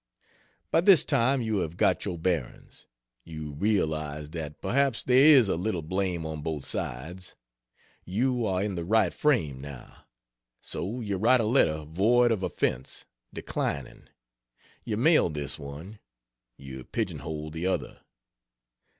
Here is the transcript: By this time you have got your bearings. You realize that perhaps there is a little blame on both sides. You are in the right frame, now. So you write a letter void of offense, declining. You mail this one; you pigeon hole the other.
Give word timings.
By 0.71 0.81
this 0.81 1.05
time 1.05 1.43
you 1.43 1.57
have 1.59 1.77
got 1.77 2.05
your 2.05 2.17
bearings. 2.17 2.87
You 3.23 3.51
realize 3.51 4.31
that 4.31 4.59
perhaps 4.59 5.03
there 5.03 5.23
is 5.35 5.47
a 5.47 5.55
little 5.55 5.83
blame 5.83 6.25
on 6.25 6.41
both 6.41 6.65
sides. 6.65 7.35
You 8.03 8.43
are 8.47 8.63
in 8.63 8.73
the 8.73 8.83
right 8.83 9.13
frame, 9.13 9.61
now. 9.61 10.05
So 10.59 11.01
you 11.01 11.17
write 11.17 11.39
a 11.39 11.43
letter 11.43 11.83
void 11.85 12.31
of 12.31 12.41
offense, 12.41 13.05
declining. 13.31 14.09
You 14.83 14.97
mail 14.97 15.29
this 15.29 15.59
one; 15.59 15.99
you 16.57 16.83
pigeon 16.83 17.19
hole 17.19 17.51
the 17.51 17.67
other. 17.67 18.01